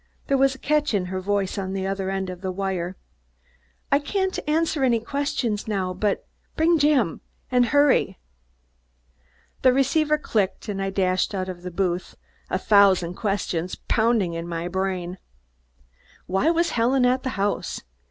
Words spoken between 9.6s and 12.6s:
The receiver clicked and I dashed out of the booth, a